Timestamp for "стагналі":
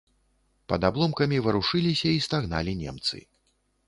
2.29-2.73